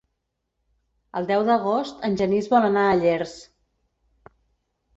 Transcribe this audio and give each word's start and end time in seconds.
El 1.19 1.27
deu 1.31 1.43
d'agost 1.49 2.03
en 2.11 2.17
Genís 2.23 2.49
vol 2.55 2.67
anar 2.73 2.89
a 2.89 2.97
Llers. 3.05 3.39